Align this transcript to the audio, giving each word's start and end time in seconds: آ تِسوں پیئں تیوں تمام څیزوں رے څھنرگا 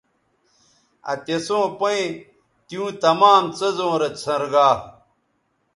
آ 1.11 1.13
تِسوں 1.25 1.65
پیئں 1.79 2.07
تیوں 2.67 2.89
تمام 3.03 3.43
څیزوں 3.57 3.95
رے 4.01 4.09
څھنرگا 4.21 4.67